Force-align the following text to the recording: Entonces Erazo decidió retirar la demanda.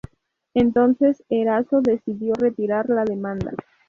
Entonces 0.55 1.23
Erazo 1.29 1.81
decidió 1.81 2.33
retirar 2.33 2.89
la 2.89 3.05
demanda. 3.05 3.51